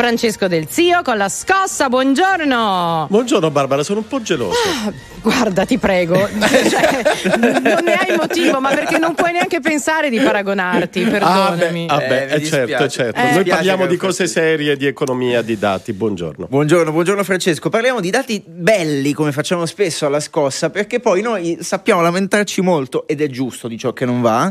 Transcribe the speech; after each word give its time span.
Francesco 0.00 0.48
Del 0.48 0.66
Zio 0.66 1.02
con 1.02 1.18
la 1.18 1.28
scossa. 1.28 1.90
Buongiorno. 1.90 3.06
Buongiorno 3.10 3.50
Barbara, 3.50 3.82
sono 3.82 3.98
un 3.98 4.08
po' 4.08 4.22
geloso. 4.22 4.56
Ah, 4.56 4.90
guarda, 5.20 5.66
ti 5.66 5.76
prego, 5.76 6.16
cioè, 6.24 7.36
non 7.36 7.84
ne 7.84 7.96
hai 7.96 8.16
motivo, 8.16 8.60
ma 8.60 8.72
perché 8.72 8.96
non 8.96 9.12
puoi 9.14 9.32
neanche 9.32 9.60
pensare 9.60 10.08
di 10.08 10.18
paragonarti, 10.18 11.02
perdonami. 11.02 11.86
Ah, 11.90 11.98
beh, 11.98 12.04
ah, 12.04 12.08
beh 12.08 12.24
eh, 12.28 12.42
certo, 12.42 12.88
certo. 12.88 13.20
Eh. 13.20 13.32
Noi 13.32 13.44
parliamo 13.44 13.84
di 13.84 13.98
cose 13.98 14.26
serie, 14.26 14.74
di 14.78 14.86
economia, 14.86 15.42
di 15.42 15.58
dati. 15.58 15.92
Buongiorno. 15.92 16.46
Buongiorno, 16.48 16.92
buongiorno 16.92 17.22
Francesco. 17.22 17.68
Parliamo 17.68 18.00
di 18.00 18.08
dati 18.08 18.42
belli, 18.42 19.12
come 19.12 19.32
facciamo 19.32 19.66
spesso 19.66 20.06
alla 20.06 20.20
scossa, 20.20 20.70
perché 20.70 21.00
poi 21.00 21.20
noi 21.20 21.58
sappiamo 21.60 22.00
lamentarci 22.00 22.62
molto, 22.62 23.06
ed 23.06 23.20
è 23.20 23.28
giusto, 23.28 23.68
di 23.68 23.76
ciò 23.76 23.92
che 23.92 24.06
non 24.06 24.22
va 24.22 24.50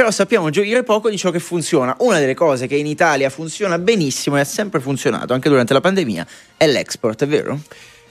però 0.00 0.12
sappiamo 0.12 0.48
gioire 0.48 0.82
poco 0.82 1.10
di 1.10 1.18
ciò 1.18 1.30
che 1.30 1.40
funziona. 1.40 1.94
Una 1.98 2.18
delle 2.18 2.32
cose 2.32 2.66
che 2.66 2.74
in 2.74 2.86
Italia 2.86 3.28
funziona 3.28 3.78
benissimo 3.78 4.38
e 4.38 4.40
ha 4.40 4.44
sempre 4.44 4.80
funzionato 4.80 5.34
anche 5.34 5.50
durante 5.50 5.74
la 5.74 5.82
pandemia 5.82 6.26
è 6.56 6.66
l'export, 6.66 7.22
è 7.24 7.26
vero? 7.26 7.60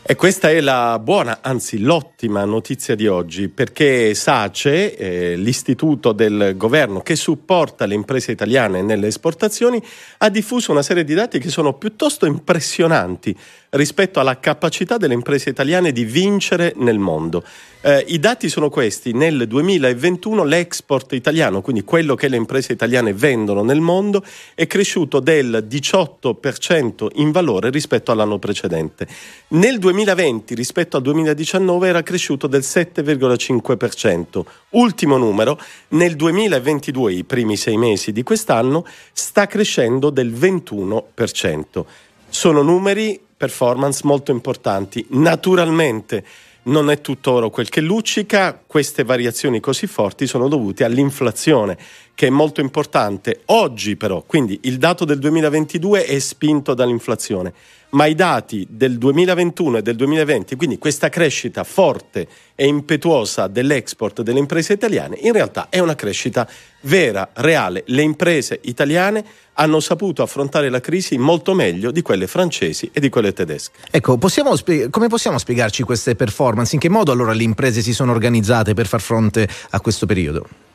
E 0.03 0.15
questa 0.15 0.49
è 0.49 0.61
la 0.61 0.97
buona, 0.99 1.39
anzi 1.41 1.79
l'ottima 1.79 2.45
notizia 2.45 2.95
di 2.95 3.07
oggi, 3.07 3.47
perché 3.49 4.13
SACE, 4.13 4.95
eh, 4.95 5.35
l'istituto 5.35 6.13
del 6.13 6.53
governo 6.55 7.01
che 7.01 7.15
supporta 7.15 7.85
le 7.85 7.95
imprese 7.95 8.31
italiane 8.31 8.81
nelle 8.81 9.07
esportazioni, 9.07 9.81
ha 10.19 10.29
diffuso 10.29 10.71
una 10.71 10.81
serie 10.81 11.03
di 11.03 11.13
dati 11.13 11.37
che 11.37 11.49
sono 11.49 11.73
piuttosto 11.73 12.25
impressionanti 12.25 13.37
rispetto 13.71 14.19
alla 14.19 14.39
capacità 14.39 14.97
delle 14.97 15.13
imprese 15.13 15.49
italiane 15.49 15.91
di 15.91 16.05
vincere 16.05 16.73
nel 16.77 16.97
mondo. 16.97 17.43
Eh, 17.81 18.03
I 18.09 18.19
dati 18.19 18.49
sono 18.49 18.69
questi, 18.69 19.13
nel 19.13 19.47
2021 19.47 20.43
l'export 20.43 21.13
italiano, 21.13 21.61
quindi 21.61 21.85
quello 21.85 22.13
che 22.13 22.27
le 22.27 22.35
imprese 22.35 22.73
italiane 22.73 23.13
vendono 23.13 23.63
nel 23.63 23.79
mondo, 23.79 24.21
è 24.53 24.67
cresciuto 24.67 25.21
del 25.21 25.65
18% 25.65 27.07
in 27.13 27.31
valore 27.31 27.69
rispetto 27.69 28.11
all'anno 28.11 28.37
precedente. 28.37 29.07
Nel 29.49 29.79
2020 29.79 30.55
rispetto 30.55 30.97
al 30.97 31.03
2019 31.03 31.87
era 31.87 32.03
cresciuto 32.03 32.47
del 32.47 32.63
7,5%. 32.63 34.45
Ultimo 34.71 35.15
numero, 35.15 35.57
nel 35.89 36.17
2022, 36.17 37.13
i 37.13 37.23
primi 37.23 37.55
sei 37.55 37.77
mesi 37.77 38.11
di 38.11 38.23
quest'anno, 38.23 38.85
sta 39.13 39.47
crescendo 39.47 40.09
del 40.09 40.33
21%. 40.33 41.85
Sono 42.27 42.61
numeri, 42.61 43.17
performance 43.37 44.01
molto 44.03 44.31
importanti. 44.31 45.05
Naturalmente, 45.11 46.25
non 46.63 46.89
è 46.89 47.01
tutto 47.01 47.31
oro 47.31 47.49
quel 47.49 47.69
che 47.69 47.81
luccica, 47.81 48.61
queste 48.65 49.03
variazioni 49.03 49.59
così 49.59 49.87
forti 49.87 50.27
sono 50.27 50.47
dovute 50.47 50.83
all'inflazione 50.83 51.77
che 52.19 52.27
è 52.27 52.29
molto 52.29 52.59
importante 52.59 53.43
oggi 53.45 53.95
però, 53.95 54.23
quindi 54.27 54.59
il 54.63 54.77
dato 54.77 55.05
del 55.05 55.19
2022 55.19 56.03
è 56.03 56.19
spinto 56.19 56.73
dall'inflazione, 56.73 57.53
ma 57.91 58.07
i 58.07 58.13
dati 58.13 58.67
del 58.69 58.97
2021 58.97 59.77
e 59.77 59.81
del 59.81 59.95
2020, 59.95 60.57
quindi 60.57 60.77
questa 60.77 61.07
crescita 61.07 61.63
forte 61.63 62.27
e 62.55 62.67
impetuosa 62.67 63.47
dell'export 63.47 64.21
delle 64.21 64.39
imprese 64.39 64.73
italiane, 64.73 65.17
in 65.21 65.31
realtà 65.31 65.67
è 65.69 65.79
una 65.79 65.95
crescita 65.95 66.45
vera, 66.81 67.29
reale. 67.35 67.83
Le 67.85 68.01
imprese 68.01 68.59
italiane 68.63 69.23
hanno 69.53 69.79
saputo 69.79 70.21
affrontare 70.21 70.67
la 70.67 70.81
crisi 70.81 71.17
molto 71.17 71.53
meglio 71.53 71.89
di 71.89 72.01
quelle 72.01 72.27
francesi 72.27 72.89
e 72.91 72.99
di 72.99 73.07
quelle 73.07 73.31
tedesche. 73.31 73.77
Ecco, 73.89 74.17
possiamo 74.17 74.57
spie- 74.57 74.89
come 74.89 75.07
possiamo 75.07 75.37
spiegarci 75.37 75.83
queste 75.83 76.15
performance? 76.15 76.75
In 76.75 76.81
che 76.81 76.89
modo 76.89 77.13
allora 77.13 77.31
le 77.31 77.43
imprese 77.43 77.81
si 77.81 77.93
sono 77.93 78.11
organizzate 78.11 78.73
per 78.73 78.87
far 78.87 78.99
fronte 78.99 79.47
a 79.69 79.79
questo 79.79 80.05
periodo? 80.05 80.67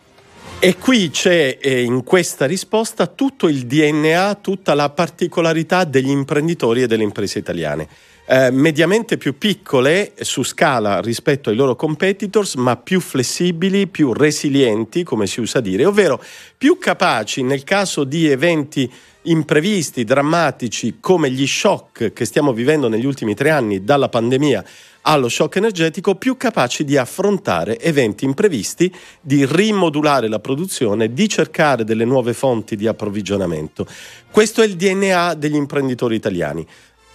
E 0.64 0.78
qui 0.78 1.10
c'è 1.10 1.58
eh, 1.60 1.82
in 1.82 2.04
questa 2.04 2.46
risposta 2.46 3.06
tutto 3.06 3.48
il 3.48 3.66
DNA, 3.66 4.38
tutta 4.40 4.72
la 4.72 4.88
particolarità 4.88 5.84
degli 5.84 6.08
imprenditori 6.08 6.80
e 6.80 6.86
delle 6.86 7.02
imprese 7.02 7.38
italiane. 7.38 7.86
Eh, 8.26 8.50
mediamente 8.50 9.18
più 9.18 9.36
piccole 9.36 10.14
su 10.20 10.42
scala 10.44 11.00
rispetto 11.00 11.50
ai 11.50 11.56
loro 11.56 11.76
competitors, 11.76 12.54
ma 12.54 12.74
più 12.74 13.00
flessibili, 13.00 13.86
più 13.86 14.14
resilienti, 14.14 15.02
come 15.02 15.26
si 15.26 15.40
usa 15.40 15.60
dire, 15.60 15.84
ovvero 15.84 16.22
più 16.56 16.78
capaci 16.78 17.42
nel 17.42 17.64
caso 17.64 18.02
di 18.04 18.26
eventi 18.26 18.90
imprevisti, 19.24 20.04
drammatici, 20.04 20.96
come 21.00 21.30
gli 21.30 21.46
shock 21.46 22.14
che 22.14 22.24
stiamo 22.24 22.54
vivendo 22.54 22.88
negli 22.88 23.04
ultimi 23.04 23.34
tre 23.34 23.50
anni 23.50 23.84
dalla 23.84 24.08
pandemia 24.08 24.64
allo 25.02 25.28
shock 25.28 25.56
energetico 25.56 26.14
più 26.14 26.38
capaci 26.38 26.82
di 26.84 26.96
affrontare 26.96 27.78
eventi 27.78 28.24
imprevisti, 28.24 28.90
di 29.20 29.44
rimodulare 29.44 30.28
la 30.28 30.38
produzione, 30.38 31.12
di 31.12 31.28
cercare 31.28 31.84
delle 31.84 32.06
nuove 32.06 32.32
fonti 32.32 32.74
di 32.74 32.86
approvvigionamento. 32.86 33.86
Questo 34.30 34.62
è 34.62 34.64
il 34.64 34.76
DNA 34.76 35.34
degli 35.34 35.56
imprenditori 35.56 36.16
italiani. 36.16 36.66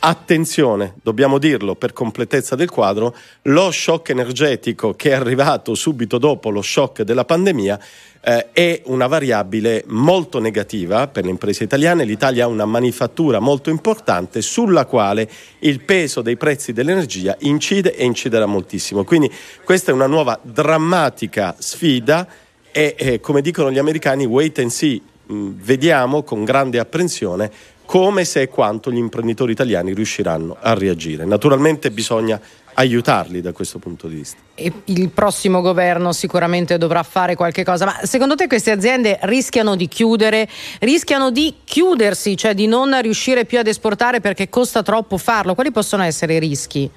Attenzione, 0.01 0.93
dobbiamo 1.03 1.37
dirlo 1.39 1.75
per 1.75 1.91
completezza 1.91 2.55
del 2.55 2.69
quadro, 2.69 3.13
lo 3.43 3.69
shock 3.69 4.09
energetico 4.11 4.93
che 4.93 5.09
è 5.09 5.13
arrivato 5.13 5.75
subito 5.75 6.17
dopo 6.17 6.49
lo 6.49 6.61
shock 6.61 7.01
della 7.01 7.25
pandemia 7.25 7.77
eh, 8.21 8.51
è 8.53 8.81
una 8.85 9.07
variabile 9.07 9.83
molto 9.87 10.39
negativa 10.39 11.07
per 11.07 11.25
le 11.25 11.31
imprese 11.31 11.65
italiane. 11.65 12.05
L'Italia 12.05 12.45
ha 12.45 12.47
una 12.47 12.63
manifattura 12.63 13.39
molto 13.39 13.69
importante 13.69 14.41
sulla 14.41 14.85
quale 14.85 15.29
il 15.59 15.81
peso 15.81 16.21
dei 16.21 16.37
prezzi 16.37 16.71
dell'energia 16.71 17.35
incide 17.39 17.93
e 17.93 18.05
inciderà 18.05 18.45
moltissimo. 18.45 19.03
Quindi 19.03 19.29
questa 19.65 19.91
è 19.91 19.93
una 19.93 20.07
nuova 20.07 20.39
drammatica 20.41 21.55
sfida 21.59 22.25
e, 22.71 22.95
eh, 22.97 23.19
come 23.19 23.41
dicono 23.41 23.69
gli 23.69 23.79
americani, 23.79 24.23
wait 24.25 24.59
and 24.59 24.69
see. 24.69 25.01
Mm, 25.31 25.51
vediamo 25.57 26.23
con 26.23 26.43
grande 26.43 26.79
apprensione 26.79 27.51
come 27.85 28.23
se 28.23 28.41
e 28.41 28.47
quanto 28.47 28.91
gli 28.91 28.97
imprenditori 28.97 29.51
italiani 29.51 29.93
riusciranno 29.93 30.57
a 30.59 30.73
reagire. 30.73 31.25
Naturalmente 31.25 31.91
bisogna 31.91 32.39
aiutarli 32.75 33.41
da 33.41 33.51
questo 33.51 33.77
punto 33.79 34.07
di 34.07 34.15
vista. 34.15 34.37
E 34.55 34.71
il 34.85 35.09
prossimo 35.09 35.61
governo 35.61 36.13
sicuramente 36.13 36.77
dovrà 36.77 37.03
fare 37.03 37.35
qualche 37.35 37.63
cosa, 37.63 37.85
ma 37.85 37.99
secondo 38.03 38.35
te 38.35 38.47
queste 38.47 38.71
aziende 38.71 39.17
rischiano 39.23 39.75
di 39.75 39.87
chiudere, 39.87 40.47
rischiano 40.79 41.29
di 41.31 41.55
chiudersi, 41.63 42.37
cioè 42.37 42.53
di 42.53 42.67
non 42.67 42.99
riuscire 43.01 43.45
più 43.45 43.59
ad 43.59 43.67
esportare 43.67 44.21
perché 44.21 44.49
costa 44.49 44.81
troppo 44.81 45.17
farlo? 45.17 45.55
Quali 45.55 45.71
possono 45.71 46.03
essere 46.03 46.35
i 46.35 46.39
rischi? 46.39 46.89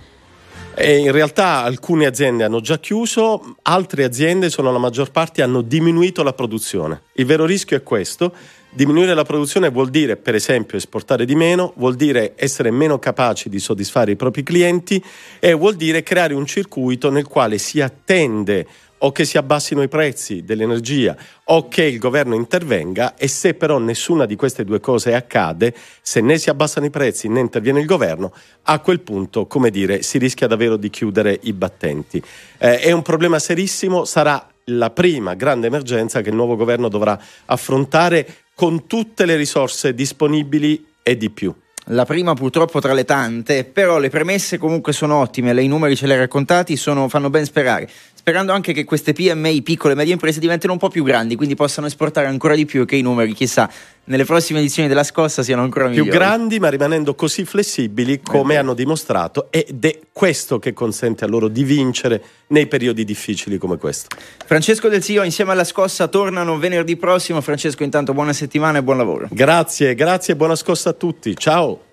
E 0.75 0.97
in 0.97 1.13
realtà 1.13 1.63
alcune 1.63 2.07
aziende 2.07 2.45
hanno 2.45 2.61
già 2.61 2.79
chiuso, 2.79 3.57
altre 3.63 4.05
aziende, 4.05 4.51
sono 4.51 4.73
la 4.73 4.79
maggior 4.79 5.11
parte, 5.11 5.43
hanno 5.43 5.61
diminuito 5.63 6.23
la 6.23 6.33
produzione. 6.33 7.03
Il 7.15 7.27
vero 7.27 7.45
rischio 7.45 7.77
è 7.77 7.83
questo 7.83 8.33
Diminuire 8.75 9.13
la 9.13 9.23
produzione 9.23 9.69
vuol 9.69 9.91
dire, 9.91 10.17
per 10.17 10.35
esempio, 10.35 10.79
esportare 10.79 11.27
di 11.27 11.35
meno, 11.35 11.75
vuol 11.77 11.95
dire 11.95 12.33
essere 12.37 12.71
meno 12.71 12.99
capaci 12.99 13.51
di 13.51 13.59
soddisfare 13.59 14.13
i 14.13 14.17
propri 14.17 14.43
clienti 14.43 15.03
e 15.41 15.53
vuol 15.53 15.75
dire 15.75 16.03
creare 16.03 16.33
un 16.33 16.47
circuito 16.47 17.11
nel 17.11 17.27
quale 17.27 17.59
si 17.59 17.83
attende 17.83 18.67
o 19.05 19.13
che 19.13 19.25
si 19.25 19.37
abbassino 19.37 19.83
i 19.83 19.89
prezzi 19.89 20.45
dell'energia 20.45 21.17
o 21.45 21.69
che 21.69 21.85
il 21.85 21.99
governo 21.99 22.35
intervenga 22.35 23.17
e 23.17 23.29
se 23.29 23.55
però 23.55 23.79
nessuna 23.79 24.27
di 24.27 24.37
queste 24.37 24.65
due 24.65 24.81
cose 24.81 25.15
accade, 25.15 25.75
se 26.01 26.21
né 26.21 26.39
si 26.39 26.51
abbassano 26.51 26.87
i 26.87 26.91
prezzi 26.91 27.29
né 27.29 27.41
interviene 27.41 27.81
il 27.81 27.87
governo, 27.87 28.33
a 28.63 28.79
quel 28.79 29.01
punto, 29.01 29.47
come 29.47 29.71
dire, 29.71 30.03
si 30.03 30.19
rischia 30.19 30.47
davvero 30.47 30.77
di 30.77 30.91
chiudere 30.91 31.39
i 31.43 31.53
battenti. 31.53 32.23
Eh, 32.59 32.79
è 32.79 32.93
un 32.93 33.03
problema 33.03 33.39
serissimo, 33.39 34.05
sarà 34.05 34.47
la 34.67 34.91
prima 34.91 35.35
grande 35.35 35.67
emergenza 35.67 36.21
che 36.21 36.29
il 36.29 36.37
nuovo 36.37 36.57
governo 36.57 36.89
dovrà 36.89 37.19
affrontare 37.47 38.27
con 38.55 38.87
tutte 38.87 39.27
le 39.27 39.35
risorse 39.37 39.95
disponibili 39.95 40.87
e 41.03 41.17
di 41.17 41.31
più. 41.31 41.53
La 41.87 42.05
prima 42.05 42.33
purtroppo 42.35 42.79
tra 42.79 42.93
le 42.93 43.05
tante, 43.05 43.65
però 43.65 43.99
le 43.99 44.09
premesse 44.09 44.57
comunque 44.57 44.93
sono 44.93 45.17
ottime, 45.17 45.61
i 45.61 45.67
numeri 45.67 45.97
ce 45.97 46.07
li 46.07 46.13
hai 46.13 46.19
raccontati, 46.19 46.77
sono, 46.77 47.09
fanno 47.09 47.29
ben 47.29 47.45
sperare 47.45 47.91
sperando 48.23 48.53
anche 48.53 48.73
che 48.73 48.85
queste 48.85 49.13
PMI, 49.13 49.63
piccole 49.63 49.95
e 49.95 49.97
medie 49.97 50.13
imprese, 50.13 50.39
diventino 50.39 50.73
un 50.73 50.79
po' 50.79 50.89
più 50.89 51.03
grandi, 51.03 51.35
quindi 51.35 51.57
possano 51.57 51.89
esportare 51.89 52.29
ancora 52.29 52.55
di 52.55 52.65
più 52.65 52.83
e 52.83 52.85
che 52.85 52.95
i 52.95 53.03
numeri, 53.03 53.33
chissà, 53.33 53.69
nelle 54.05 54.25
prossime 54.25 54.61
edizioni 54.61 54.89
della 54.89 55.03
scossa 55.03 55.43
siano 55.43 55.63
ancora 55.63 55.87
più 55.87 56.05
migliori. 56.05 56.19
grandi, 56.19 56.61
ma 56.61 56.69
rimanendo 56.69 57.17
così 57.17 57.45
flessibili 57.45 58.21
come 58.21 58.57
hanno 58.57 58.75
dimostrato, 58.75 59.49
ed 59.51 59.85
è 59.85 59.99
questo 60.13 60.61
che 60.61 60.73
consente 60.73 61.25
a 61.25 61.27
loro 61.27 61.49
di 61.49 61.65
vincere 61.65 62.23
nei 62.49 62.69
periodi 62.69 63.05
difficili 63.05 63.59
come 63.59 63.77
questo. 63.77 64.15
Francesco 64.47 64.89
Del 64.89 65.03
Zio 65.03 65.25
insieme 65.25 65.51
alla 65.51 65.65
scossa 65.65 66.07
tornano 66.07 66.57
venerdì 66.59 66.97
prossimo. 66.97 67.41
Francesco, 67.41 67.83
intanto 67.83 68.15
buona 68.15 68.33
settimana 68.33 68.79
e 68.79 68.83
buon 68.85 68.99
lavoro. 68.99 69.27
Grazie, 69.33 69.97
grazie 69.97 70.35
e 70.35 70.37
buona 70.37 70.55
scossa 70.55 70.91
a 70.91 70.93
tutti. 70.93 71.37
Ciao. 71.37 71.91